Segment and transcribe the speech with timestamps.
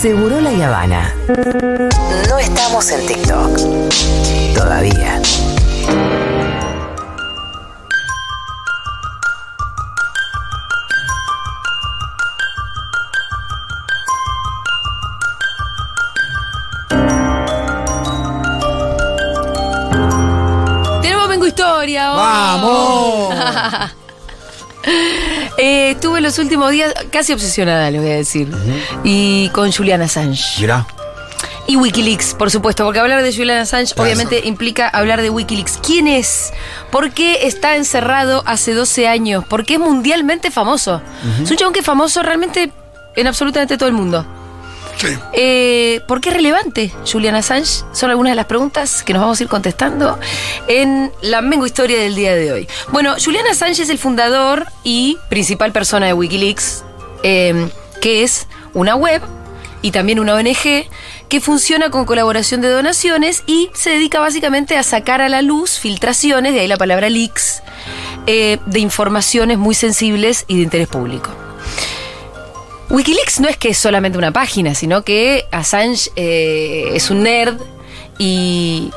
[0.00, 1.14] Seguro la Habana.
[2.28, 3.58] No estamos en TikTok.
[4.54, 5.22] Todavía.
[26.26, 28.48] Los últimos días casi obsesionada, les voy a decir.
[29.04, 30.60] Y con Julian Assange.
[30.60, 30.86] Mirá.
[31.68, 34.04] Y Wikileaks, por supuesto, porque hablar de Julian Assange Claro.
[34.08, 35.78] obviamente implica hablar de Wikileaks.
[35.84, 36.52] ¿Quién es?
[36.92, 39.44] ¿Por qué está encerrado hace 12 años?
[39.44, 41.00] ¿Por qué es mundialmente famoso?
[41.42, 42.70] Es un chabón que es famoso realmente
[43.16, 44.24] en absolutamente todo el mundo.
[45.32, 47.84] Eh, ¿Por qué es relevante Julian Assange?
[47.92, 50.18] Son algunas de las preguntas que nos vamos a ir contestando
[50.68, 52.68] en la Mengo Historia del día de hoy.
[52.92, 56.84] Bueno, Julian Assange es el fundador y principal persona de Wikileaks,
[57.22, 57.68] eh,
[58.00, 59.22] que es una web
[59.82, 60.88] y también una ONG
[61.28, 65.78] que funciona con colaboración de donaciones y se dedica básicamente a sacar a la luz
[65.78, 67.62] filtraciones, de ahí la palabra leaks,
[68.26, 71.45] eh, de informaciones muy sensibles y de interés público.
[72.90, 77.60] Wikileaks no es que es solamente una página, sino que Assange eh, es un nerd
[78.18, 78.90] y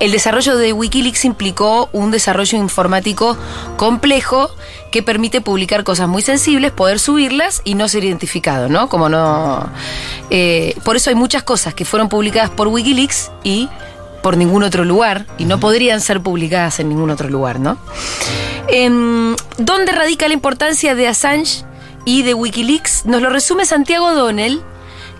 [0.00, 3.36] el desarrollo de Wikileaks implicó un desarrollo informático
[3.76, 4.50] complejo
[4.90, 8.88] que permite publicar cosas muy sensibles, poder subirlas y no ser identificado, ¿no?
[8.88, 9.70] Como no.
[10.30, 13.68] eh, por eso hay muchas cosas que fueron publicadas por Wikileaks y
[14.22, 17.78] por ningún otro lugar y no podrían ser publicadas en ningún otro lugar, ¿no?
[18.68, 21.64] Em, ¿Dónde radica la importancia de Assange
[22.08, 23.04] y de Wikileaks?
[23.04, 24.62] Nos lo resume Santiago Donnell,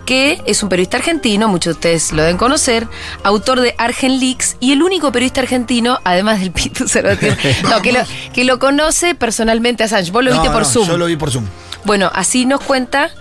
[0.07, 2.87] que es un periodista argentino, muchos de ustedes lo deben conocer,
[3.21, 6.85] autor de Argen Leaks y el único periodista argentino, además del Pitu
[7.69, 7.99] no, que, lo,
[8.33, 10.09] que lo conoce personalmente a Assange.
[10.09, 10.87] Vos lo viste por no, Zoom.
[10.87, 11.45] Yo lo vi por Zoom.
[11.85, 13.11] Bueno, así nos cuenta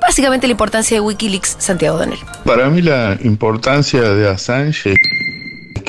[0.00, 2.20] básicamente la importancia de Wikileaks Santiago Donnell.
[2.46, 4.94] Para mí la importancia de Assange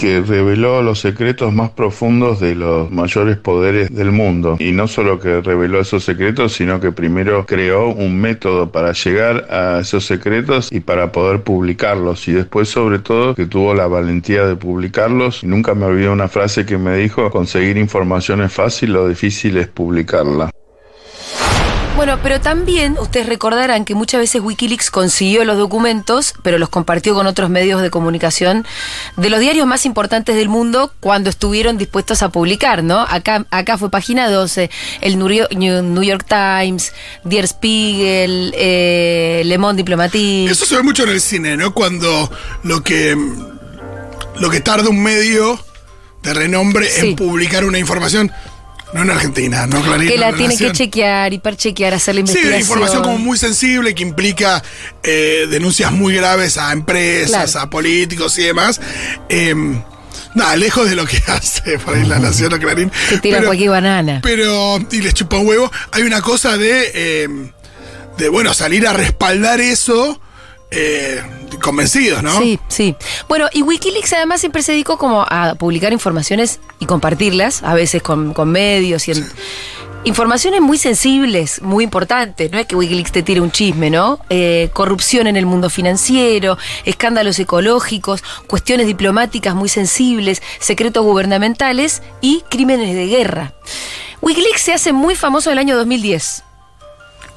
[0.06, 4.56] que reveló los secretos más profundos de los mayores poderes del mundo.
[4.60, 9.48] Y no solo que reveló esos secretos, sino que primero creó un método para llegar
[9.50, 12.28] a esos secretos y para poder publicarlos.
[12.28, 15.44] Y después, sobre todo, que tuvo la valentía de publicarlos.
[15.44, 19.58] Y nunca me olvidé una frase que me dijo, conseguir información es fácil, lo difícil
[19.58, 20.52] es publicarla.
[21.96, 27.14] Bueno, pero también ustedes recordarán que muchas veces Wikileaks consiguió los documentos, pero los compartió
[27.14, 28.68] con otros medios de comunicación
[29.16, 33.00] de los diarios más importantes del mundo cuando estuvieron dispuestos a publicar, ¿no?
[33.00, 34.70] Acá, acá fue página 12,
[35.02, 36.92] el New York, Times,
[37.24, 40.52] Der Spiegel, eh, Le Monde Diplomatique.
[40.52, 41.74] Eso se ve mucho en el cine, ¿no?
[41.74, 42.30] Cuando
[42.64, 43.16] lo que
[44.38, 45.58] lo que tarda un medio
[46.24, 47.12] de renombre Sí.
[47.12, 48.32] en publicar una información,
[48.96, 50.08] no en Argentina, no Clarín.
[50.08, 52.54] que la en tiene que chequear, hiperchequear, hacer la Sí, investigación.
[52.54, 54.64] de información como muy sensible que implica
[55.04, 57.66] eh, denuncias muy graves a empresas, Claro.
[57.68, 58.80] a políticos y demás.
[59.30, 59.82] Em,
[60.34, 62.90] nada, lejos de lo que hace por ahí la Nación o Clarín.
[63.10, 64.20] Que tiran Pero- cualquier banana.
[64.24, 65.72] pero y les chupa un huevo.
[65.92, 67.28] Hay una cosa de, eh,
[68.18, 70.22] de bueno, salir a respaldar eso
[70.72, 71.22] eh,
[71.62, 72.38] convencidos, ¿no?
[72.40, 72.96] Sí, sí.
[73.28, 78.02] Bueno, y Wikileaks además siempre se dedicó como a publicar informaciones y compartirlas, a veces
[78.02, 79.28] con, con medios y en-
[80.04, 84.20] Informaciones muy sensibles, muy importantes, no es que Wikileaks te tire un chisme, ¿no?
[84.30, 92.44] Eh, corrupción en el mundo financiero, escándalos ecológicos, cuestiones diplomáticas muy sensibles, secretos gubernamentales y
[92.52, 93.54] crímenes de guerra.
[94.22, 96.44] Wikileaks se hace muy famoso en el año 2010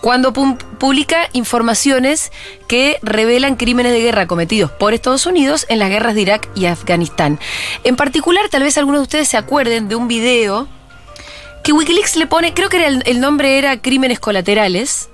[0.00, 2.30] cuando publica informaciones
[2.68, 6.66] que revelan crímenes de guerra cometidos por Estados Unidos en las guerras de Irak y
[6.66, 7.40] Afganistán.
[7.84, 10.68] En particular, tal vez algunos de ustedes se acuerden de un video
[11.64, 15.08] que Wikileaks le pone, creo que era el, el nombre era Crímenes Colaterales,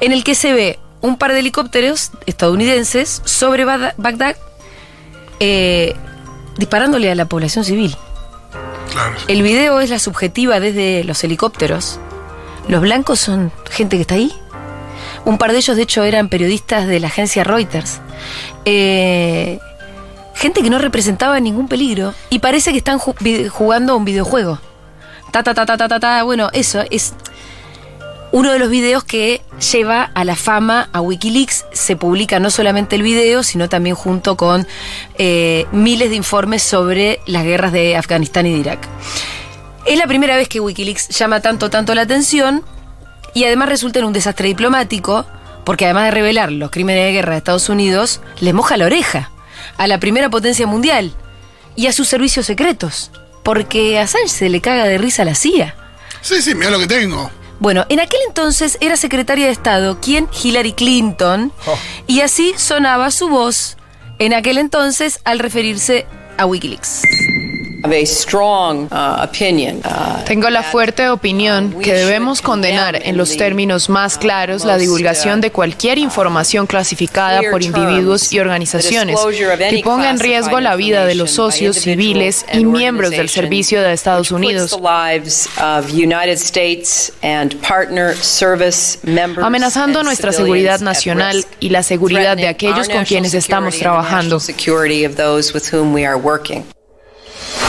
[0.00, 4.36] en el que se ve un par de helicópteros estadounidenses sobre Bagda- Bagdad
[5.40, 5.94] eh,
[6.56, 7.96] disparándole a la población civil.
[8.92, 9.16] Claro.
[9.26, 11.98] El video es la subjetiva desde los helicópteros.
[12.68, 14.32] Los blancos son gente que está ahí.
[15.24, 18.00] Un par de ellos, de hecho, eran periodistas de la agencia Reuters.
[18.64, 19.58] Eh,
[20.34, 22.14] gente que no representaba ningún peligro.
[22.30, 24.58] Y parece que están jugando a un videojuego.
[25.30, 26.22] Ta, ta, ta, ta, ta, ta, ta.
[26.22, 27.14] Bueno, eso es
[28.32, 29.42] uno de los videos que
[29.72, 31.66] lleva a la fama a Wikileaks.
[31.72, 34.66] Se publica no solamente el video, sino también junto con
[35.18, 38.88] eh, miles de informes sobre las guerras de Afganistán y de Irak.
[39.86, 42.62] Es la primera vez que Wikileaks llama tanto, tanto la atención
[43.34, 45.26] y además resulta en un desastre diplomático,
[45.64, 49.30] porque además de revelar los crímenes de guerra de Estados Unidos, les moja la oreja
[49.76, 51.12] a la primera potencia mundial
[51.76, 53.10] y a sus servicios secretos,
[53.42, 55.74] porque a Assange se le caga de risa a la CIA.
[56.22, 57.30] Sí, sí, mira lo que tengo.
[57.60, 61.76] Bueno, en aquel entonces era secretaria de Estado, quien Hillary Clinton, Oh.
[62.06, 63.76] y así sonaba su voz
[64.18, 66.06] en aquel entonces al referirse
[66.38, 67.02] a Wikileaks.
[67.84, 69.80] Have a strong uh, opinion.
[69.84, 75.40] uh, Tengo la fuerte opinión que debemos condenar en los términos más claros la divulgación
[75.40, 79.20] de cualquier información clasificada por individuos y organizaciones
[79.70, 83.92] que ponga en riesgo la vida de los socios civiles y miembros del servicio de
[83.92, 84.78] Estados Unidos,
[89.42, 94.40] amenazando nuestra seguridad nacional y la seguridad de aquellos con quienes estamos trabajando.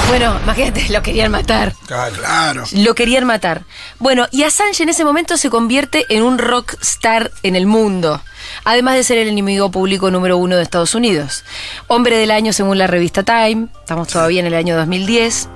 [0.08, 1.74] Bueno, imagínate, lo querían matar.
[1.88, 2.64] Claro.
[2.72, 3.64] Lo querían matar.
[4.00, 8.22] Bueno, y Assange en ese momento se convierte en un rockstar en el mundo.
[8.64, 11.44] Además de ser el enemigo público número uno de Estados Unidos.
[11.88, 13.68] Hombre del año según la revista Time.
[13.80, 15.50] Estamos todavía en el año 2010.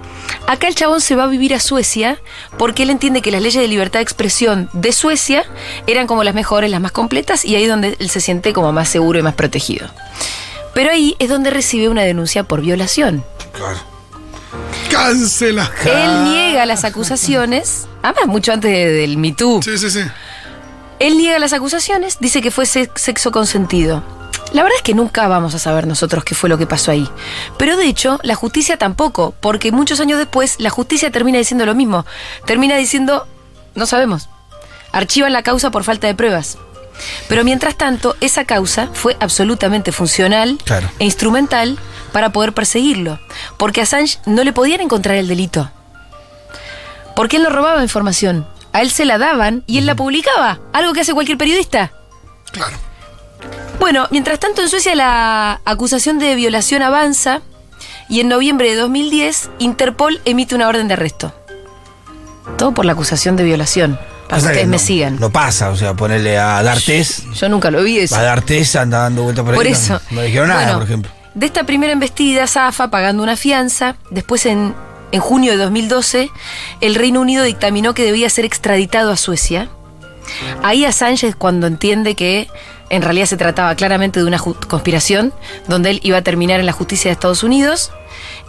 [0.48, 2.20] Acá el chabón se va a vivir a Suecia
[2.58, 5.46] porque él entiende que las leyes de libertad de expresión de Suecia
[5.88, 8.72] eran como las mejores, las más completas y ahí es donde él se siente como
[8.72, 9.90] más seguro y más protegido.
[10.74, 13.24] Pero ahí es donde recibe una denuncia por violación.
[13.54, 13.99] Claro.
[14.92, 15.72] Cancela.
[15.86, 19.62] Él niega las acusaciones, además mucho antes de- del Me Too.
[19.64, 20.02] Sí, sí, sí.
[21.00, 24.04] Él niega las acusaciones, dice que fue se- sexo consentido.
[24.52, 27.08] La verdad es que nunca vamos a saber nosotros qué fue lo que pasó ahí.
[27.58, 31.76] Pero de hecho, la justicia tampoco, porque muchos años después la justicia termina diciendo lo
[31.76, 32.06] mismo.
[32.46, 33.28] Termina diciendo,
[33.76, 34.28] no sabemos.
[34.92, 36.58] Archivan la causa por falta de pruebas.
[37.30, 40.90] Pero mientras tanto, esa causa fue absolutamente funcional Claro.
[41.00, 41.78] e instrumental
[42.10, 43.20] para poder perseguirlo.
[43.58, 45.70] Porque a Assange no le podían encontrar el delito.
[47.16, 48.48] Porque él no robaba información.
[48.72, 50.60] A él se la daban y él la publicaba.
[50.74, 51.92] Algo que hace cualquier periodista.
[52.52, 52.78] Claro.
[53.80, 57.42] Bueno, mientras tanto en Suecia la acusación de violación avanza
[58.10, 61.34] y en noviembre de 2010 Interpol emite una orden de arresto.
[62.58, 63.98] Todo por la acusación de violación.
[64.28, 65.20] Para que ustedes no, me sigan.
[65.20, 67.24] No pasa, o sea, ponerle a D'Artés.
[67.34, 68.16] Yo nunca lo vi eso.
[68.16, 69.58] A D'Artés anda dando vueltas por ahí.
[69.58, 70.02] Por no- eso.
[70.12, 71.12] No, dijeron nada, Bueno, por ejemplo.
[71.36, 73.96] De esta primera embestida, Zafa pagando una fianza.
[74.10, 74.76] Después, en,
[75.12, 76.30] en junio de 2012,
[76.82, 79.70] el Reino Unido dictaminó que debía ser extraditado a Suecia.
[80.64, 82.48] Ahí Assange es cuando entiende que
[82.90, 85.34] en realidad se trataba claramente de una conspiración,
[85.68, 87.92] donde él iba a terminar en la justicia de Estados Unidos.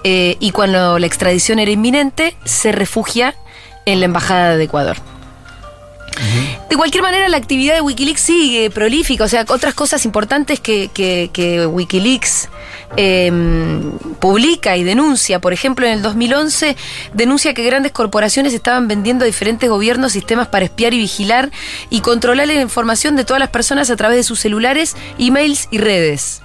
[0.03, 3.35] eh, y cuando la extradición era inminente, se refugia
[3.85, 4.97] en la Embajada de Ecuador.
[6.69, 9.25] De cualquier manera, la actividad de Wikileaks sigue prolífica.
[9.25, 12.49] O sea, otras cosas importantes que, que- que Wikileaks
[12.97, 13.31] eh,
[14.21, 15.39] publica y denuncia.
[15.41, 16.77] Por ejemplo, en el 2011
[17.15, 21.51] denuncia que grandes corporaciones estaban vendiendo a diferentes gobiernos sistemas para espiar y vigilar
[21.89, 25.79] y controlar la información de todas las personas a través de sus celulares, emails y
[25.79, 26.43] redes.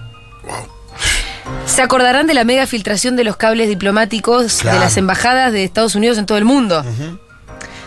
[1.66, 4.78] Se acordarán de la mega filtración de los cables diplomáticos Claro.
[4.80, 6.84] de las embajadas de Estados Unidos en todo el mundo.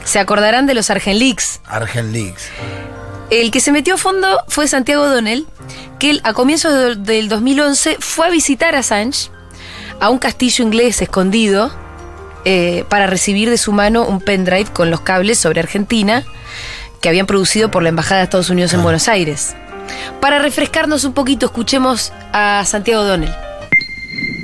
[0.08, 1.60] Se acordarán de los Argent Leaks.
[1.66, 2.48] Argent Leaks.
[3.30, 5.46] El que se metió a fondo fue Santiago Donnell,
[5.98, 9.28] que él, a comienzos de- del 2011 fue a visitar a Assange
[10.00, 11.70] a un castillo inglés escondido
[12.46, 16.24] eh, para recibir de su mano un pendrive con los cables sobre Argentina
[17.02, 19.54] que habían producido por la Embajada de Estados Unidos en Buenos Aires.
[20.22, 23.34] Para refrescarnos un poquito, escuchemos a Santiago Donnell.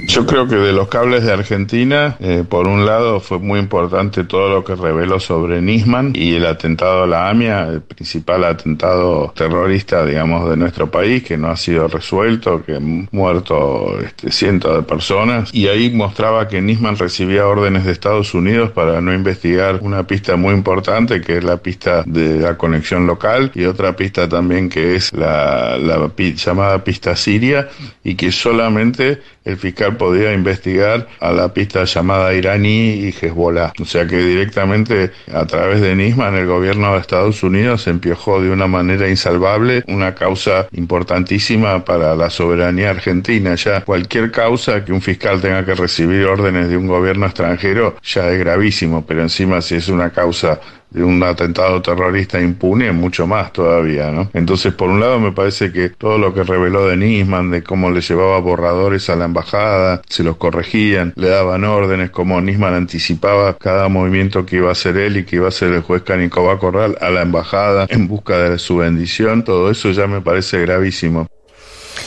[0.07, 4.25] Yo creo que de los cables de Argentina, eh, por un lado fue muy importante
[4.25, 9.33] todo lo que reveló sobre Nisman y el atentado a la AMIA, el principal atentado
[9.35, 14.77] terrorista, digamos, de nuestro país, que no ha sido resuelto, que han muerto este, cientos
[14.77, 15.53] de personas.
[15.55, 20.37] Y ahí mostraba que Nisman recibía órdenes de Estados Unidos para no investigar una pista
[20.37, 24.97] muy importante, que es la pista de la conexión local, y otra pista también que
[24.97, 27.69] es la, la pi- llamada pista siria,
[28.03, 33.73] y que solamente el fiscal podía investigar a la pista llamada iraní y Hezbollah.
[33.81, 38.51] O sea que directamente a través de Nisman el gobierno de Estados Unidos empiojó de
[38.51, 43.55] una manera insalvable una causa importantísima para la soberanía argentina.
[43.55, 48.31] Ya cualquier causa que un fiscal tenga que recibir órdenes de un gobierno extranjero ya
[48.31, 50.61] es gravísimo, pero encima si es una causa
[51.03, 54.31] un atentado terrorista impune, mucho más todavía, ¿no?
[54.33, 57.91] Entonces, por un lado, me parece que todo lo que reveló de Nisman, de cómo
[57.91, 63.57] le llevaba borradores a la embajada, se los corregían, le daban órdenes, cómo Nisman anticipaba
[63.59, 66.59] cada movimiento que iba a hacer él y que iba a hacer el juez Canicobá
[66.59, 71.29] Corral a la embajada en busca de su bendición, todo eso ya me parece gravísimo.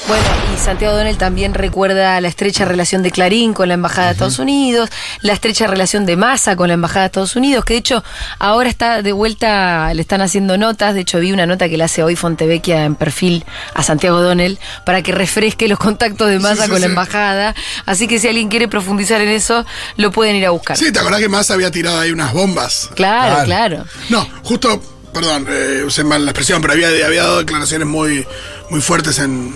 [0.08, 0.24] Bueno,
[0.56, 4.40] y Santiago Donel también recuerda la estrecha relación de Clarín con la Embajada de Estados
[4.40, 8.04] Unidos, la estrecha relación de Massa con la Embajada de Estados Unidos, que de hecho
[8.40, 11.84] ahora está de vuelta, le están haciendo notas, de hecho vi una nota que le
[11.84, 16.56] hace hoy Fontevecchia en perfil a Santiago Donel para que refresque los contactos de Massa
[16.56, 16.88] Sí, sí, con la.
[16.88, 19.66] Embajada, así que si alguien quiere profundizar en eso,
[19.98, 20.78] lo pueden ir a buscar.
[20.78, 22.90] Sí, ¿te acordás que Massa había tirado ahí unas bombas?
[22.96, 23.46] Claro, Claro.
[23.46, 23.86] claro.
[24.10, 24.82] No, justo,
[25.14, 28.26] perdón, eh, usé mal la expresión, pero había, había dado declaraciones muy,
[28.70, 29.54] muy fuertes en,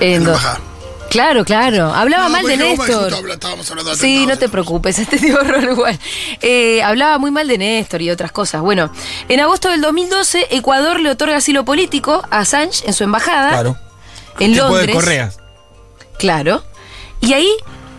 [0.00, 0.26] en.
[1.10, 1.92] Claro, claro.
[1.92, 3.12] Hablaba No, mal de Néstor.
[3.12, 5.98] habla- de Sí, no te preocupes, este tipo de rol igual.
[6.40, 8.62] Eh, hablaba muy mal de Néstor y otras cosas.
[8.62, 8.90] Bueno,
[9.28, 13.76] en agosto del 2012, Ecuador le otorga asilo político a Assange en su embajada Claro.
[14.38, 14.86] en tipo Londres.
[14.86, 15.38] de correas.
[16.18, 16.64] Claro.
[17.20, 17.50] Y ahí,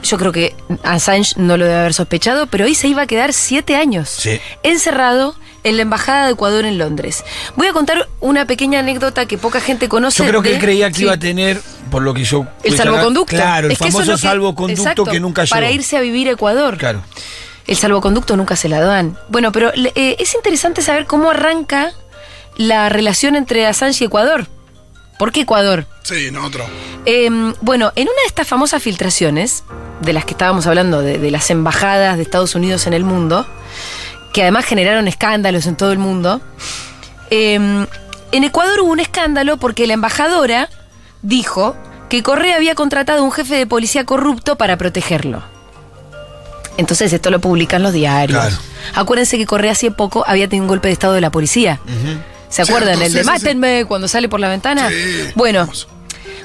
[0.02, 3.32] yo creo que Assange no lo debe haber sospechado, pero ahí se iba a quedar
[3.32, 4.10] siete años.
[4.10, 4.40] Sí.
[4.64, 7.24] Encerrado en la embajada de Ecuador en Londres.
[7.56, 10.24] Voy a contar una pequeña anécdota que poca gente conoce.
[10.24, 11.04] Yo creo que de- él creía que Sí.
[11.04, 12.46] iba a tener, por lo que yo.
[12.64, 13.36] El salvoconducto.
[13.36, 15.56] Claro, el Es que eso es famoso salvoconducto exacto, que nunca llegó.
[15.56, 16.78] Para irse a vivir a Ecuador.
[16.78, 17.02] Claro.
[17.66, 19.18] El salvoconducto nunca se la dan.
[19.30, 21.92] Bueno, pero eh, es interesante saber cómo arranca
[22.58, 24.48] la relación entre Assange y Ecuador.
[25.18, 25.86] ¿Por qué Ecuador?
[26.04, 26.66] Sí, no, otro.
[27.06, 27.30] Eh,
[27.62, 29.64] bueno, en una de estas famosas filtraciones,
[30.02, 33.46] de las que estábamos hablando, de, de las embajadas de Estados Unidos en el mundo,
[34.34, 36.42] que además generaron escándalos en todo el mundo,
[37.30, 37.86] eh,
[38.34, 40.70] en Ecuador hubo un escándalo porque la embajadora
[41.22, 41.76] dijo
[42.10, 45.44] que Correa había contratado a un jefe de policía corrupto para protegerlo.
[46.78, 48.40] Entonces esto lo publican los diarios.
[48.40, 48.56] Claro.
[48.96, 51.80] Acuérdense que Correa hace poco había tenido un golpe de estado de la policía.
[52.50, 52.98] ¿Se acuerdan?
[52.98, 53.30] Cierto, el sí, de sí.
[53.30, 54.90] mátenme cuando sale por la ventana.
[54.90, 55.32] Sí.
[55.36, 55.70] Bueno,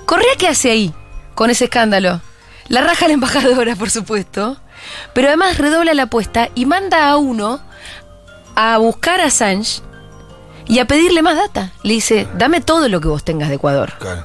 [0.05, 0.93] Correa, ¿qué hace ahí
[1.35, 2.21] con ese escándalo?
[2.69, 4.59] La raja a la embajadora, por supuesto,
[5.15, 7.61] pero además redobla la apuesta y manda a uno
[8.61, 9.83] a buscar a Assange
[10.67, 11.73] y a pedirle más data.
[11.85, 13.93] Le dice, dame todo lo que vos tengas de Ecuador.
[14.01, 14.25] Claro.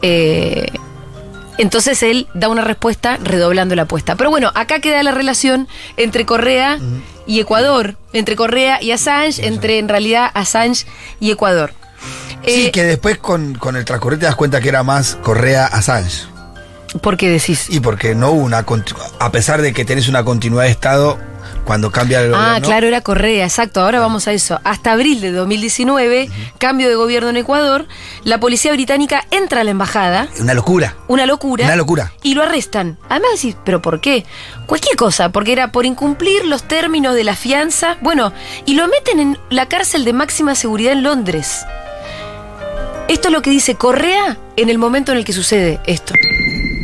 [0.00, 0.66] Eh,
[1.58, 4.14] entonces él da una respuesta redoblando la apuesta.
[4.14, 6.78] Pero bueno, acá queda la relación entre Correa
[7.26, 10.86] y Ecuador, entre Correa y Assange, entre en realidad Assange
[11.18, 11.74] y Ecuador.
[12.46, 15.66] Sí, Eh, que después con, con el transcurrir te das cuenta que era más Correa
[15.66, 16.26] Assange.
[17.00, 17.66] ¿Por qué decís?
[17.70, 18.64] Y porque no hubo una.
[19.18, 21.18] A pesar de que tenés una continuidad de Estado,
[21.64, 22.66] cuando cambia el Ah, gobierno.
[22.66, 23.80] claro, era Correa, exacto.
[23.80, 24.60] Ahora vamos a eso.
[24.64, 27.86] Hasta abril de 2019, cambio de gobierno en Ecuador,
[28.24, 30.96] la policía británica entra a la embajada, Una locura.
[31.08, 31.64] una locura.
[31.64, 32.12] Una locura.
[32.22, 32.98] Y lo arrestan.
[33.08, 34.26] Además decís, ¿pero por qué?
[34.66, 37.96] Cualquier cosa, porque era por incumplir los términos de la fianza.
[38.02, 38.32] Bueno,
[38.66, 41.64] y lo meten en la cárcel de máxima seguridad en Londres.
[43.08, 46.12] Esto es lo que dice Correa en el momento en el que sucede esto.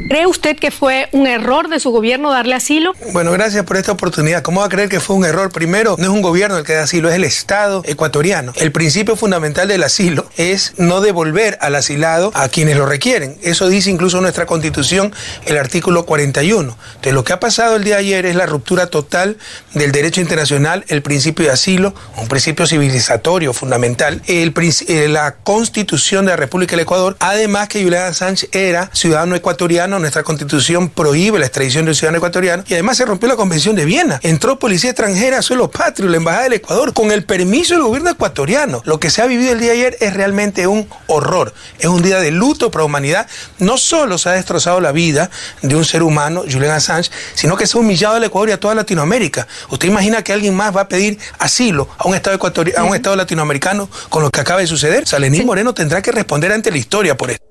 [0.08, 2.94] ¿Cree usted que fue un error de su gobierno darle asilo?
[3.12, 4.42] Bueno, gracias por esta oportunidad.
[4.42, 5.52] ¿Cómo va a creer que fue un error?
[5.52, 8.54] Primero, no es un gobierno el que da asilo, es el Estado ecuatoriano.
[8.56, 13.36] El principio fundamental del asilo es no devolver al asilado a quienes lo requieren.
[13.42, 15.12] Eso dice incluso nuestra constitución,
[15.44, 16.74] el artículo 41.
[16.88, 19.36] Entonces, lo que ha pasado el día de ayer es la ruptura total
[19.74, 26.30] del derecho internacional, el principio de asilo, un principio civilizatorio fundamental, eh, la constitución de
[26.30, 31.46] la República del Ecuador, además que Julián Assange era ciudadano ecuatoriano, nuestra constitución prohíbe la
[31.46, 34.20] extradición de un ciudadano ecuatoriano y además se rompió la convención de Viena.
[34.22, 38.10] Entró policía extranjera a suelo patrio, la embajada del Ecuador, con el permiso del gobierno
[38.10, 38.82] ecuatoriano.
[38.84, 41.54] Lo que se ha vivido el día de ayer es realmente un horror.
[41.78, 43.26] Es un día de luto para la humanidad.
[43.58, 45.30] No solo se ha destrozado la vida
[45.62, 48.60] de un ser humano, Julián Assange, sino que se ha humillado al Ecuador y a
[48.60, 49.46] toda Latinoamérica.
[49.70, 52.94] ¿Usted imagina que alguien más va a pedir asilo a un Estado, ecuatori- a un
[52.94, 55.06] estado latinoamericano con lo que acaba de suceder?
[55.06, 57.47] Salenín Moreno tendrá que responder ante la historia por esto.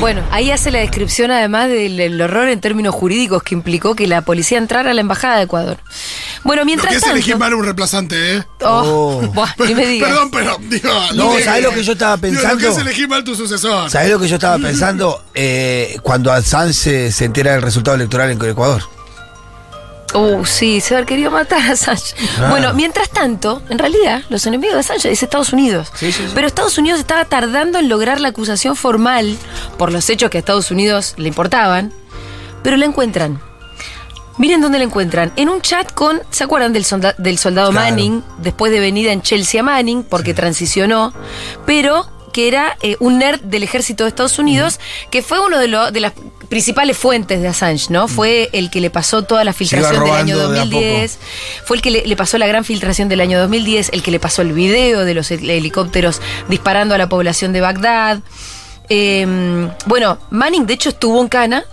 [0.00, 4.06] Bueno, ahí hace la descripción además del, del horror en términos jurídicos que implicó que
[4.06, 5.78] la policía entrara a la embajada de Ecuador.
[6.44, 7.16] Bueno, Lo mientras que es tanto.
[7.16, 8.44] elegir mal un reemplazante, ¿eh?
[8.62, 9.26] Oh, Oh.
[9.34, 10.10] buah, ni me digas.
[10.10, 10.90] Perdón, pero digo.
[11.14, 12.54] No, digo- ¿sabés lo que yo estaba digo, pensando?
[12.54, 13.90] lo que es elegir mal tu sucesor.
[13.90, 15.24] ¿Sabés lo que yo estaba pensando?
[15.34, 18.82] Eh, cuando Assange se, se entera del resultado electoral en Ecuador.
[20.14, 22.14] Uh, sí, se haber querido matar a Assange.
[22.40, 22.48] Ah.
[22.50, 25.88] Bueno, mientras tanto, en realidad, los enemigos de Assange es Estados Unidos.
[25.94, 26.32] Sí, sí, sí.
[26.34, 29.36] Pero Estados Unidos estaba tardando en lograr la acusación formal
[29.76, 31.92] por los hechos que a Estados Unidos le importaban,
[32.62, 33.40] pero la encuentran.
[34.38, 35.32] Miren dónde la encuentran.
[35.36, 36.20] En un chat con.
[36.30, 37.86] ¿Se acuerdan del, solda- del soldado Claro.
[37.90, 38.22] Manning?
[38.38, 41.14] Después de venida en Chelsea a Manning, porque transicionó.
[41.64, 44.78] Pero que era eh, un nerd del ejército de Estados Unidos,
[45.10, 46.12] que fue uno de, lo- de las
[46.50, 48.08] principales fuentes de Assange, ¿no?
[48.08, 51.18] Fue el que le pasó toda la filtración del año robando de a 2010.
[51.64, 54.20] Fue el que le, le pasó la gran filtración del año 2010, el que le
[54.20, 58.20] pasó el video de los hel- helicópteros disparando a la población de Bagdad.
[58.90, 61.64] Eh, bueno, Manning de hecho estuvo en Cana.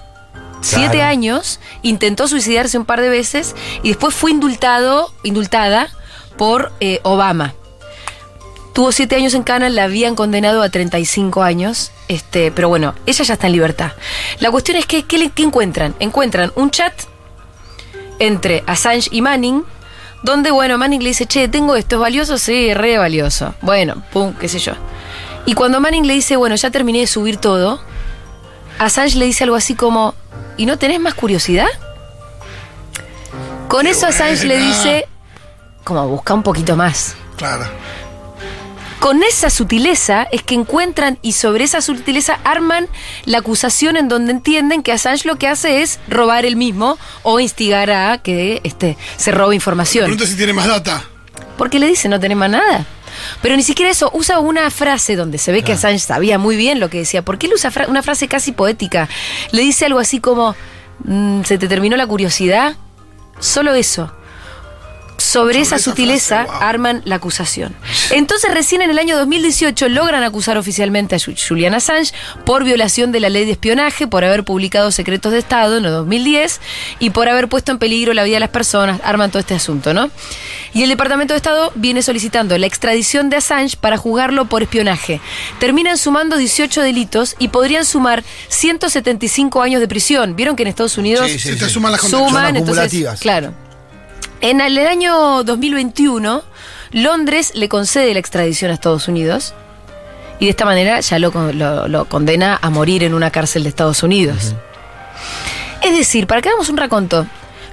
[0.62, 3.54] Siete años, intentó suicidarse un par de veces
[3.84, 5.90] y después fue indultado, indultada
[6.38, 7.54] por eh, Obama.
[8.74, 11.92] Tuvo siete años en Cana, la habían condenado a 35 años.
[12.08, 13.92] Este, pero bueno, ella ya está en libertad.
[14.40, 15.94] La cuestión es que, ¿qué, le- qué encuentran?
[16.00, 16.94] Encuentran un chat
[18.20, 19.64] entre Assange y Manning,
[20.24, 22.38] donde, bueno, Manning le dice, che, tengo esto, ¿es valioso?
[22.40, 23.54] Sí, re valioso.
[23.62, 24.74] Bueno, pum, qué sé yo.
[25.46, 27.80] Y cuando Manning le dice, bueno, ya terminé de subir todo,
[28.80, 30.16] Assange le dice algo así como,
[30.58, 31.68] ¿y no tenés más curiosidad?
[33.68, 35.08] Con eso Assange le dice,
[35.84, 37.16] como busca un poquito más.
[37.38, 37.66] Claro.
[39.04, 42.88] Con esa sutileza es que encuentran y sobre esa sutileza arman
[43.26, 47.42] la acusación en donde entienden que Assange lo que hace es robar él mismo o
[47.42, 50.06] instigar a que este, se robe información.
[50.06, 51.04] Pregunta si tiene más data.
[51.58, 52.86] Porque le dice no tenés más nada.
[53.42, 56.80] Pero ni siquiera eso, usa una frase donde se ve que Assange sabía muy bien
[56.80, 57.26] lo que decía.
[57.26, 59.10] ¿Por qué él usa fra- una frase casi poética?
[59.52, 60.56] Le dice algo así como,
[61.04, 62.78] "Mm, ¿se te terminó la curiosidad?
[63.40, 64.14] Solo eso.
[65.34, 66.62] Sobre, esa, sutileza frase, wow.
[66.70, 67.76] arman la acusación.
[68.12, 72.14] Entonces recién en el año 2018 logran acusar oficialmente a Ju- Julian Assange
[72.46, 75.92] por violación de la ley de espionaje, por haber publicado secretos de Estado en el
[75.92, 76.62] 2010
[77.00, 79.02] y por haber puesto en peligro la vida de las personas.
[79.04, 80.10] Arman todo este asunto, ¿no?
[80.74, 85.20] Y el Departamento de Estado viene solicitando la extradición de Assange para juzgarlo por espionaje.
[85.60, 90.36] Terminan sumando 18 delitos y podrían sumar 175 años de prisión.
[90.36, 91.72] ¿Vieron que en Estados Unidos Sí, sí, Se te sí.
[91.72, 92.28] suman las condenas.
[92.30, 93.54] suman, entonces, claro.
[94.44, 96.44] En el año 2021,
[96.92, 99.54] Londres le concede la extradición a Estados Unidos
[100.40, 103.64] y de esta manera ya lo, con- lo- lo condena a morir en una cárcel
[103.64, 104.54] de Estados Unidos.
[105.82, 107.26] Es decir, para que hagamos un raconto,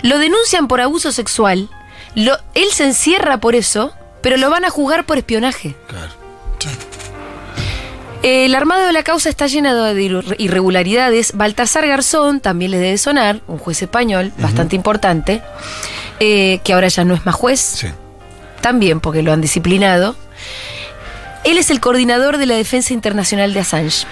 [0.03, 1.69] lo denuncian por abuso sexual,
[2.15, 5.75] lo- él se encierra por eso, pero lo van a juzgar por espionaje.
[5.89, 6.13] Claro.
[8.23, 11.33] El armado de la causa está lleno de ir- irregularidades.
[11.35, 15.43] Baltasar Garzón, también le debe sonar, un juez español bastante importante,
[16.21, 17.87] eh, que ahora ya no es más juez, Sí.
[18.61, 20.15] también porque lo han disciplinado.
[21.45, 24.07] Él es el coordinador de la defensa internacional de Assange.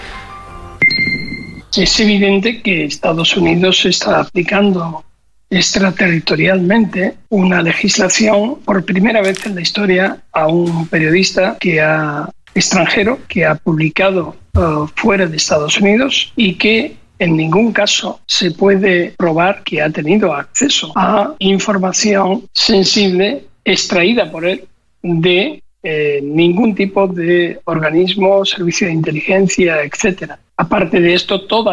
[1.76, 5.04] Es evidente que Estados Unidos está aplicando
[5.50, 13.18] extraterritorialmente una legislación por primera vez en la historia a un periodista que ha extranjero
[13.28, 14.60] que ha publicado eh,
[14.96, 20.34] fuera de Estados Unidos y que en ningún caso se puede probar que ha tenido
[20.34, 24.66] acceso a información sensible extraída por él
[25.02, 30.38] de eh, ningún tipo de organismo, servicio de inteligencia, etcétera.
[30.56, 31.72] Aparte de esto, todo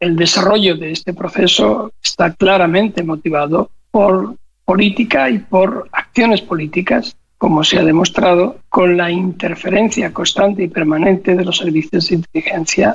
[0.00, 4.34] el desarrollo de este proceso está claramente motivado por
[4.66, 11.34] política y por acciones políticas, como se ha demostrado con la interferencia constante y permanente
[11.34, 12.94] de los servicios de inteligencia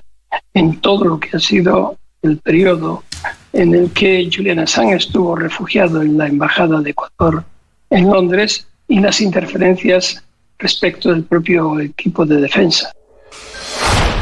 [0.54, 3.04] en todo lo que ha sido el periodo
[3.52, 7.44] en el que Julian Assange estuvo refugiado en la Embajada de Ecuador
[7.90, 10.24] en Londres y las interferencias
[10.58, 12.92] respecto del propio equipo de defensa.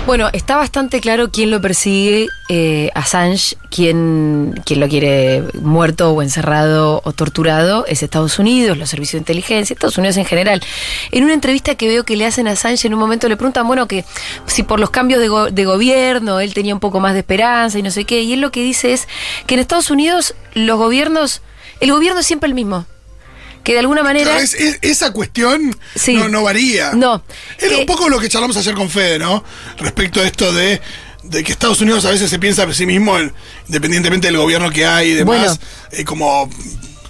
[0.07, 6.21] Bueno, está bastante claro quién lo persigue, eh, Assange, quién, quién lo quiere muerto o
[6.21, 10.61] encerrado o torturado, es Estados Unidos, los servicios de inteligencia, Estados Unidos en general.
[11.11, 13.67] En una entrevista que veo que le hacen a Assange, en un momento le preguntan,
[13.67, 14.03] bueno, que
[14.47, 17.77] si por los cambios de, go- de gobierno él tenía un poco más de esperanza
[17.79, 19.07] y no sé qué, y él lo que dice es
[19.45, 21.41] que en Estados Unidos los gobiernos,
[21.79, 22.85] el gobierno es siempre el mismo.
[23.63, 24.39] Que de alguna manera...
[24.39, 26.15] Es- es- esa cuestión Sí.
[26.15, 26.91] no, no varía.
[26.93, 27.23] No.
[27.59, 29.43] Que- un poco lo que charlamos ayer con Fede, ¿no?
[29.77, 30.81] Respecto a esto de,
[31.23, 33.31] de que Estados Unidos a veces se piensa por sí mismo, el-
[33.67, 35.57] independientemente del gobierno que hay y demás, Bueno.
[35.91, 36.49] eh, como,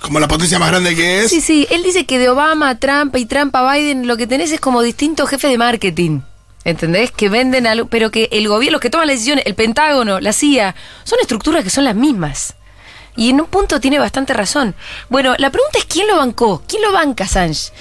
[0.01, 1.29] como la potencia más grande que es.
[1.29, 4.27] Sí, sí, él dice que de Obama a Trump y Trump a Biden lo que
[4.27, 6.19] tenés es como distintos jefes de marketing.
[6.63, 7.09] ¿Entendés?
[7.11, 10.31] Que venden algo, pero que el gobierno, los que toman las decisiones, el Pentágono, la
[10.31, 12.53] CIA, son estructuras que son las mismas.
[13.15, 14.73] Y en un punto tiene bastante razón.
[15.09, 17.71] Bueno, la pregunta es quién lo bancó, quién lo banca Assange.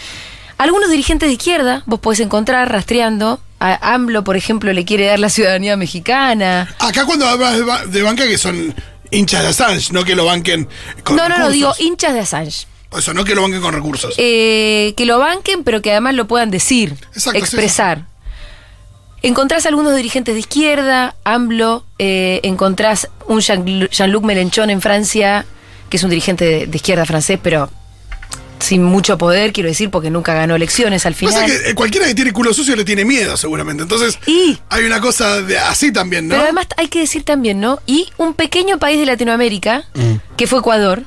[0.58, 3.40] Algunos dirigentes de izquierda, vos podés encontrar rastreando.
[3.62, 6.74] A AMLO, por ejemplo, le quiere dar la ciudadanía mexicana.
[6.78, 8.74] Acá cuando hablas de, ba- de banca que son
[9.10, 10.66] hinchas de Assange, no que lo banquen
[11.04, 11.52] con No, no, no, recursos.
[11.52, 12.66] digo hinchas de Assange.
[12.90, 14.14] O sea, no que lo banquen con recursos.
[14.16, 18.06] eh, que lo banquen, pero que además lo puedan decir, Exacto, sí, expresar.
[19.22, 25.44] Encontrás algunos dirigentes de izquierda, AMLO, eh, encontrás un Jean- Jean-Luc Mélenchon en Francia,
[25.90, 27.70] que es un dirigente de, de izquierda francés, pero
[28.60, 31.46] sin mucho poder, quiero decir, porque nunca ganó elecciones al Pasa final.
[31.46, 33.82] que eh, cualquiera que tiene culo sucio le tiene miedo, seguramente.
[33.82, 36.32] Entonces, Y- hay una cosa de así también, ¿no?
[36.34, 37.78] Pero además hay que decir también, ¿no?
[37.86, 39.84] Y un pequeño país de Latinoamérica,
[40.36, 41.04] que fue Ecuador,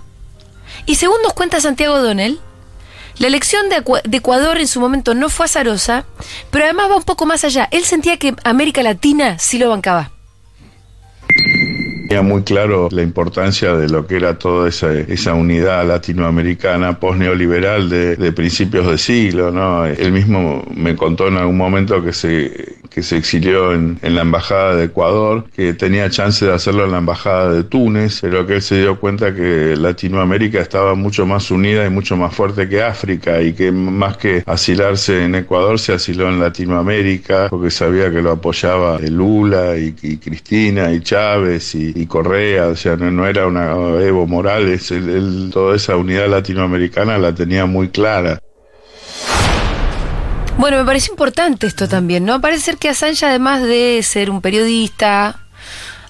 [0.85, 2.39] y según nos cuenta Santiago Donel,
[3.19, 6.05] la elección de, Ecua- de Ecuador en su momento no fue azarosa,
[6.51, 7.67] pero además va un poco más allá.
[7.71, 10.11] Él sentía que América Latina sí lo bancaba.
[12.21, 18.31] muy claro la importancia de lo que era toda esa, unidad latinoamericana post-neoliberal de, de,
[18.31, 19.85] principios de siglo, ¿no?
[19.85, 24.21] Él mismo me contó en algún momento que se, que se exilió en, en, la
[24.21, 28.55] embajada de Ecuador, que tenía chance de hacerlo en la embajada de Túnez, pero que
[28.55, 32.83] él se dio cuenta que Latinoamérica estaba mucho más unida y mucho más fuerte que
[32.83, 38.21] África y que más que asilarse en Ecuador se asiló en Latinoamérica porque sabía que
[38.21, 43.27] lo apoyaba Lula y, y Cristina y Chávez y, y, Correa, o sea, no, no
[43.27, 48.39] era una Evo Morales, él, él, toda esa unidad latinoamericana la tenía muy clara.
[50.57, 52.39] Bueno, me parece importante esto también, ¿no?
[52.39, 55.39] Parece ser que Assange, además de ser un periodista,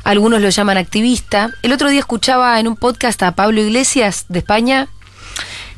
[0.03, 1.49] algunos lo llaman activista.
[1.63, 4.89] El otro día escuchaba en un podcast a Pablo Iglesias de España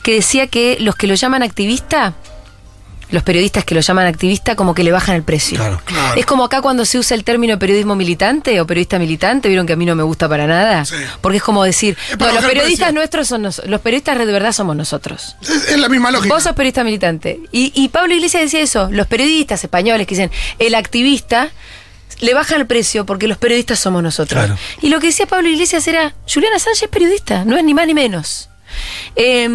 [0.03, 2.15] que decía que los que lo llaman activista
[3.11, 5.57] los periodistas que lo llaman activista como que le bajan el precio.
[5.57, 6.19] Claro, claro.
[6.19, 9.73] Es como acá cuando se usa el término periodismo militante o periodista militante, vieron que
[9.73, 10.85] a mí no me gusta para nada.
[10.85, 10.95] Sí.
[11.21, 12.93] Porque es como decir, Es no, los periodistas precio.
[12.93, 15.35] nuestros son nosotros, los periodistas de verdad somos nosotros.
[15.41, 16.33] Es, es la misma lógica.
[16.33, 17.39] Vos sos periodista militante.
[17.51, 21.49] Y, y Pablo Iglesias decía eso, los periodistas españoles que dicen, el activista
[22.21, 24.45] le bajan el precio porque los periodistas somos nosotros.
[24.45, 24.59] Claro.
[24.81, 27.87] Y lo que decía Pablo Iglesias era, Julián Assange es periodista, no es ni más
[27.87, 28.49] ni menos.
[29.15, 29.47] Eh,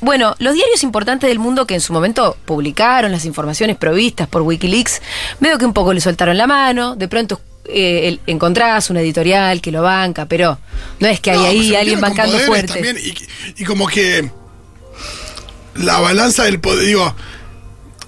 [0.00, 4.42] bueno, los diarios importantes del mundo que en su momento publicaron las informaciones provistas por
[4.42, 5.00] Wikileaks,
[5.40, 9.60] veo que un poco le soltaron la mano, de pronto eh, el- encontrás una editorial
[9.60, 10.58] que lo banca, pero
[11.00, 12.72] no es que hay No, ahí alguien bancando fuerte.
[12.72, 13.14] también, y,
[13.62, 14.30] y como que
[15.74, 17.14] la balanza del poder, digo,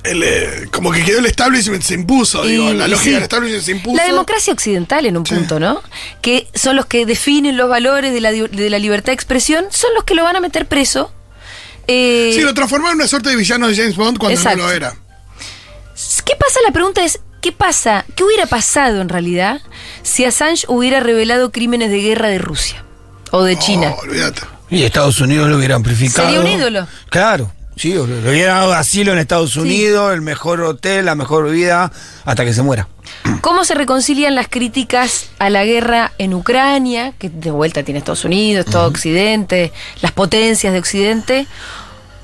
[0.05, 3.11] el, eh, como que quedó el establishment, se impuso, digo, la lógica sí.
[3.13, 3.97] del establishment se impuso.
[3.97, 5.35] La democracia occidental en un Sí.
[5.35, 5.83] punto, ¿no?
[6.23, 9.93] Que son los que definen los valores de la, de la libertad de expresión, son
[9.95, 11.13] los que lo van a meter preso.
[11.87, 14.59] Eh, Sí, lo transformaron en una suerte de villano de James Bond cuando Exacto.
[14.59, 14.95] no lo era.
[16.25, 16.61] ¿Qué pasa?
[16.67, 18.05] La pregunta es, ¿qué pasa?
[18.17, 19.61] ¿Qué hubiera pasado en realidad
[20.03, 22.85] si Assange hubiera revelado crímenes de guerra de Rusia
[23.33, 23.95] o de China?
[23.99, 24.43] Oh, olvídate.
[24.71, 26.29] Y Estados Unidos lo hubiera amplificado.
[26.29, 26.87] Sería un ídolo.
[27.11, 27.53] Claro.
[27.81, 31.91] Sí, o le hubiera dado asilo en Estados Unidos, el mejor hotel, la mejor vida,
[32.27, 32.89] hasta que se muera.
[33.41, 38.27] ¿Cómo se reconcilian las críticas a la guerra en Ucrania, que de vuelta tiene Estados
[38.27, 41.47] Unidos, todo Occidente, las potencias de Occidente?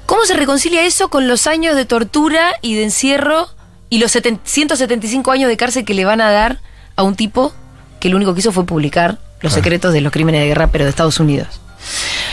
[0.04, 3.48] ¿Cómo se reconcilia eso con los años de tortura y de encierro
[3.88, 6.60] y los seten- 175 años de cárcel que le van a dar
[6.96, 7.54] a un tipo
[7.98, 10.84] que lo único que hizo fue publicar los secretos de los crímenes de guerra, pero
[10.84, 11.48] de Estados Unidos?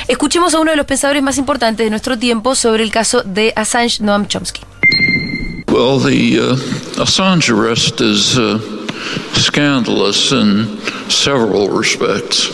[0.08, 3.54] Escuchemos a uno de los pensadores más importantes de nuestro tiempo sobre el caso de
[3.56, 4.62] Assange, Noam Chomsky.
[5.70, 6.56] Well, the uh,
[7.02, 8.60] Assange arrest is uh,
[9.34, 12.50] scandalous in several respects.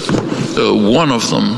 [0.57, 1.57] Uh, one of them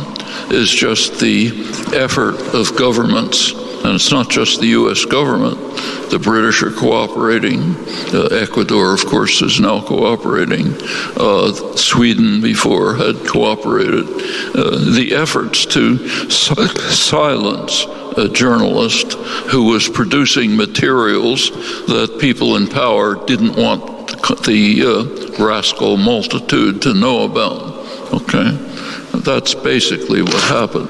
[0.51, 1.49] is just the
[1.93, 3.51] effort of governments,
[3.83, 5.05] and it's not just the U.S.
[5.05, 5.57] government.
[6.11, 7.75] The British are cooperating.
[8.13, 10.73] Uh, Ecuador, of course, is now cooperating.
[11.15, 14.05] Uh, Sweden before had cooperated.
[14.53, 17.85] Uh, the efforts to si- silence
[18.17, 19.13] a journalist
[19.49, 21.49] who was producing materials
[21.87, 23.87] that people in power didn't want
[24.45, 27.81] the uh, rascal multitude to know about.
[28.13, 28.70] Okay?
[29.23, 30.89] That's basically what happened.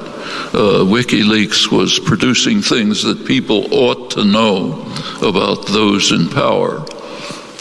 [0.53, 4.85] Uh, WikiLeaks was producing things that people ought to know
[5.21, 6.85] about those in power.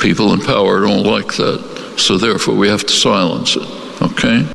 [0.00, 3.66] People in power don't like that, so therefore we have to silence it.
[4.00, 4.46] Okay?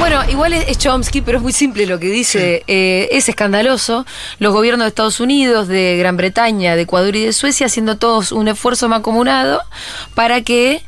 [0.00, 2.62] Bueno, igual es, Chomsky, pero es muy simple lo que dice.
[2.66, 4.06] Eh, es escandaloso.
[4.38, 8.32] Los gobiernos de Estados Unidos, de Gran Bretaña, de Ecuador y de Suecia haciendo todos
[8.32, 9.62] un esfuerzo mancomunado
[10.14, 10.82] para que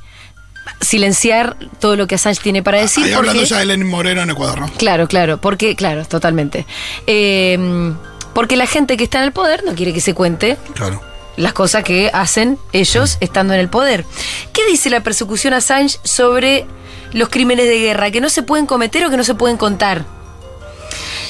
[0.81, 3.05] silenciar todo lo que Assange tiene para decir.
[3.05, 4.68] Ahí porque- hablando ya de Lenin Moreno en Ecuador, ¿no?
[4.72, 6.66] Claro, claro, porque, claro, totalmente.
[7.07, 7.92] Eh,
[8.35, 11.01] porque la gente que está en el poder no quiere que se cuente Claro.
[11.37, 14.05] las cosas que hacen ellos estando en el poder.
[14.53, 16.66] ¿Qué dice la persecución a Assange sobre
[17.12, 20.05] los crímenes de guerra que no se pueden cometer o que no se pueden contar?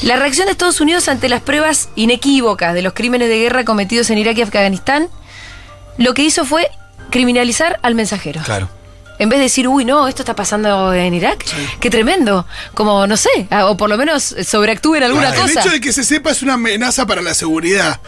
[0.03, 4.11] La reacción de Estados Unidos ante las pruebas inequívocas de los crímenes de guerra cometidos
[4.11, 5.09] en Irak y Afganistán,
[5.99, 6.69] lo que hizo fue
[7.11, 8.41] criminalizar al mensajero.
[8.45, 8.69] Claro.
[9.23, 11.45] En vez de decir, uy, no, esto está pasando en Irak,
[11.79, 12.45] qué tremendo.
[12.75, 15.61] Como, no sé, ah, o por lo menos sobreactúe en alguna el cosa.
[15.61, 18.01] hecho de que se sepa es una amenaza para la seguridad.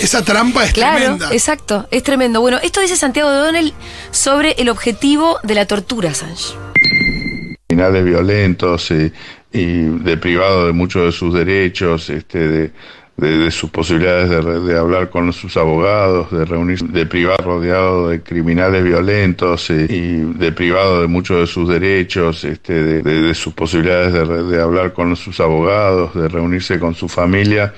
[0.00, 1.32] Esa trampa es Claro, tremenda.
[1.32, 2.42] exacto, es tremendo.
[2.42, 3.72] Bueno, esto dice Santiago Donel
[4.10, 6.52] sobre el objetivo de la tortura, Assange.
[7.66, 9.10] criminales violentos y,
[9.52, 12.72] y deprivado de muchos de sus derechos, este, de,
[13.18, 18.22] de- de sus posibilidades de, de hablar con sus abogados, de reunirse, deprivado rodeado de
[18.22, 23.52] criminales violentos y, y deprivado de muchos de sus derechos, este, de, de- de sus
[23.54, 27.74] posibilidades de, de hablar con sus abogados, de reunirse con su familia.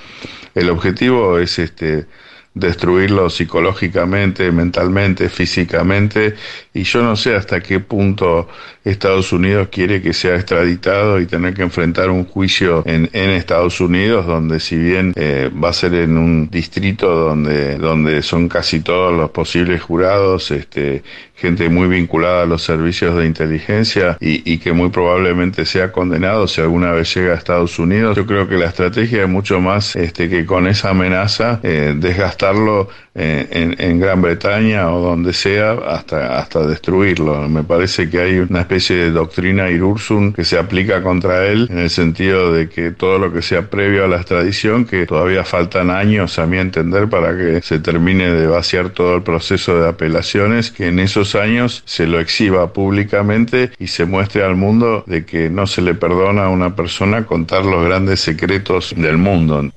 [0.55, 2.07] El objetivo es este
[2.53, 6.35] destruirlo psicológicamente, mentalmente, físicamente,
[6.75, 8.49] y yo no sé hasta qué punto
[8.85, 13.81] Estados Unidos quiere que sea extraditado y tener que enfrentar un juicio en, en Estados
[13.81, 18.81] Unidos, donde si bien eh, va a ser en un distrito donde, donde son casi
[18.81, 21.03] todos los posibles jurados, este,
[21.41, 26.47] gente muy vinculada a los servicios de inteligencia y, y, que muy probablemente sea condenado
[26.47, 28.15] si alguna vez llega a Estados Unidos.
[28.17, 32.89] Yo creo que la estrategia es mucho más este, que con esa amenaza eh, desgastarlo
[33.15, 37.49] eh, en, en, Gran Bretaña o donde sea hasta, hasta destruirlo.
[37.49, 41.81] Me parece que hay una especie de doctrina Irursum que se aplica contra él en
[41.81, 45.91] el sentido de que todo lo que sea previo a la extradición, que todavía faltan
[45.91, 50.71] años a mi entender para que se termine de vaciar todo el proceso de apelaciones,
[50.71, 55.51] que en esos años se lo exhiba públicamente y se muestre al mundo de que
[55.51, 59.69] no se le perdona a una persona contar los grandes secretos del mundo.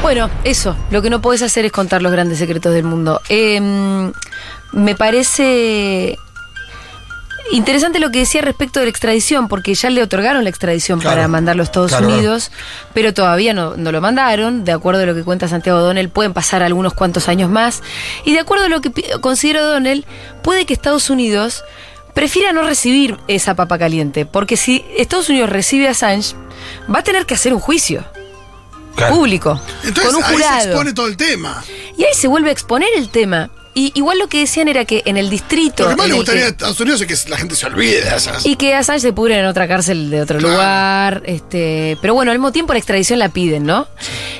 [0.00, 3.20] Bueno, eso, lo que no puedes hacer es contar los grandes secretos del mundo.
[3.28, 3.60] Eh,
[4.72, 6.16] me parece
[7.52, 11.16] Interesante lo que decía respecto de la extradición, porque ya le otorgaron la extradición claro,
[11.16, 12.08] para mandarlo a Estados claro.
[12.08, 12.52] Unidos,
[12.94, 14.64] pero todavía no, no, lo mandaron.
[14.64, 17.82] De acuerdo a lo que cuenta Santiago Donnell, pueden pasar algunos cuantos años más.
[18.24, 20.06] Y de acuerdo a lo que considero Donnell,
[20.42, 21.64] puede que Estados Unidos
[22.14, 26.34] prefiera no recibir esa papa caliente, porque si Estados Unidos recibe a Assange,
[26.92, 28.04] va a tener que hacer un juicio.
[29.08, 30.52] Público, Entonces, con un jurado.
[30.52, 31.64] Ahí se expone todo el tema.
[31.96, 33.50] Y ahí se vuelve a exponer el tema.
[33.72, 35.84] Y igual lo que decían era que en el distrito.
[35.84, 38.02] Lo que más le gustaría que, a Estados Unidos es que la gente se olvide
[38.02, 38.44] de esas.
[38.44, 40.54] Y que Assange se pudre en otra cárcel de otro claro.
[40.54, 41.22] lugar.
[41.24, 43.86] Este, pero bueno, al mismo tiempo la extradición la piden, ¿no?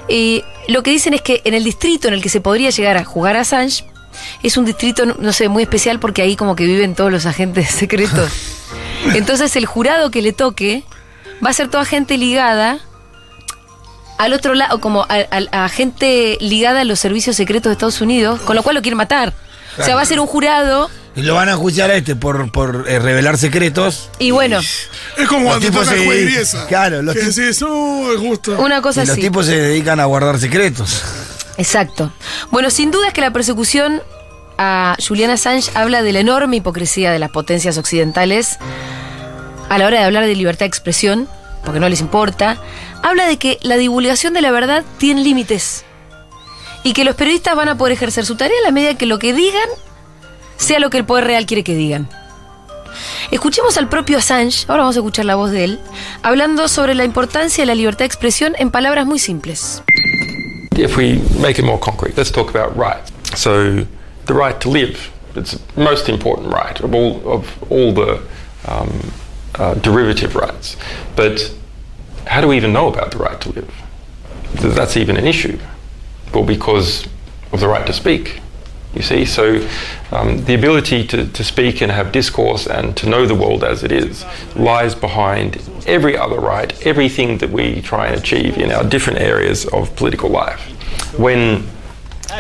[0.08, 2.96] Y lo que dicen es que en el distrito en el que se podría llegar
[2.96, 3.84] a jugar a Assange
[4.42, 7.70] es un distrito, no sé, muy especial porque ahí como que viven todos los agentes
[7.70, 8.32] secretos.
[9.14, 10.82] Entonces el jurado que le toque
[11.44, 12.80] va a ser toda gente ligada
[14.20, 18.02] al otro lado, como a, a, a, gente ligada a los servicios secretos de Estados
[18.02, 19.32] Unidos, con lo cual lo quieren matar.
[19.32, 19.82] Claro.
[19.82, 20.90] O sea, va a ser un jurado.
[21.16, 24.10] Y lo van a juzgar a este por, por eh, revelar secretos.
[24.18, 24.60] Y bueno.
[24.60, 26.66] Es como cuando tipos se.
[26.68, 28.60] Claro, los tipos- oh, es justo.
[28.60, 29.22] Una cosa y los así.
[29.22, 31.02] tipos se dedican a guardar secretos.
[31.56, 32.12] Exacto.
[32.50, 34.02] Bueno, sin duda es que la persecución
[34.58, 38.58] a Julian Assange habla de la enorme hipocresía de las potencias occidentales
[39.70, 41.26] a la hora de hablar de libertad de expresión,
[41.64, 42.58] porque no les importa.
[43.02, 45.84] Habla de que la divulgación de la verdad tiene límites
[46.82, 49.18] y que los periodistas van a poder ejercer su tarea a la medida que lo
[49.18, 49.68] que digan
[50.56, 52.08] sea lo que el poder real quiere que digan.
[53.30, 55.80] Escuchemos al propio Assange, ahora vamos a escuchar la voz de él,
[56.22, 59.82] hablando sobre la importancia de la libertad de expresión en palabras muy simples.
[60.76, 63.12] If we make it more concrete, let's talk about rights.
[63.36, 63.86] So,
[64.26, 64.98] the right to live,
[65.36, 68.20] it's the most important right of all, of all the
[68.66, 68.90] um,
[69.56, 70.76] uh, derivative rights.
[71.16, 71.54] But
[72.26, 73.74] how do we even know about the right to live?
[74.54, 75.58] That's even an issue.
[76.32, 77.06] Well, because
[77.52, 78.40] of the right to speak.
[78.94, 79.66] You see, so
[80.10, 83.84] um, the ability to, to speak and have discourse and to know the world as
[83.84, 84.24] it is
[84.56, 89.64] lies behind every other right, everything that we try and achieve in our different areas
[89.66, 90.60] of political life.
[91.16, 91.68] When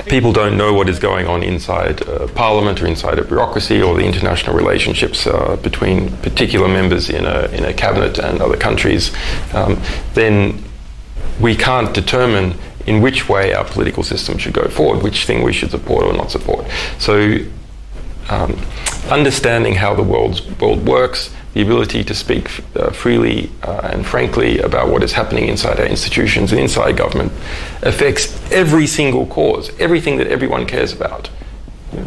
[0.06, 3.94] people don't know what is going on inside uh, Parliament or inside a bureaucracy or
[3.94, 9.12] the international relationships uh, between particular members in a, in a cabinet and other countries,
[9.54, 9.80] um,
[10.14, 10.62] then
[11.40, 12.54] we can't determine
[12.86, 16.12] in which way our political system should go forward, which thing we should support or
[16.12, 16.66] not support.
[16.98, 17.38] So,
[18.28, 18.58] um,
[19.10, 24.58] understanding how the world's, world works, the ability to speak uh, freely uh, and frankly
[24.60, 27.32] about what is happening inside our institutions and inside government
[27.82, 31.28] affects every single cause, everything that everyone cares about,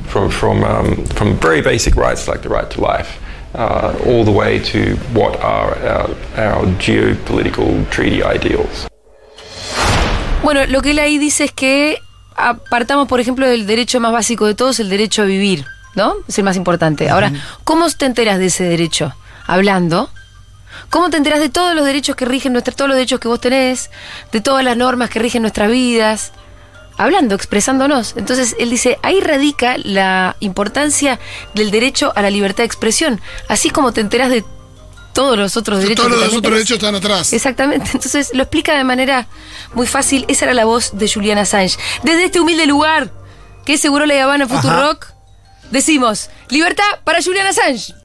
[0.07, 3.19] from, from, um, from very basic rights like the right to life.
[3.55, 8.87] Uh, all the way to what are our, our geopolitical treaty ideals.
[10.41, 11.99] Bueno, lo que él ahí dice es que
[12.35, 16.15] apartamos, por ejemplo, del derecho más básico de todos, el derecho a vivir, ¿no?
[16.27, 17.11] Es el más importante.
[17.11, 17.31] Ahora,
[17.63, 19.13] ¿cómo te enteras de ese derecho?
[19.45, 20.09] Hablando.
[20.89, 23.39] ¿Cómo te enteras de todos los derechos que rigen nuestra, todos los derechos que vos
[23.39, 23.89] tenés,
[24.31, 26.31] de todas las normas que rigen nuestras vidas?
[26.97, 28.13] Hablando, expresándonos.
[28.17, 31.19] Entonces, él dice, ahí radica la importancia
[31.55, 33.21] del derecho a la libertad de expresión.
[33.47, 34.43] Así como te enteras de
[35.13, 36.05] todos los otros derechos.
[36.05, 36.57] Todos los otros tenés.
[36.59, 37.33] derechos están atrás.
[37.33, 37.91] Exactamente.
[37.93, 39.27] Entonces lo explica de manera
[39.73, 40.25] muy fácil.
[40.27, 41.77] Esa era la voz de Julian Assange.
[42.03, 43.11] Desde este humilde lugar,
[43.65, 44.47] que es seguro la Habana.
[44.47, 45.07] Futurock,
[45.71, 47.93] decimos: libertad para Julian Assange.